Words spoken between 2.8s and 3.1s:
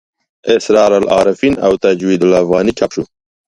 شو.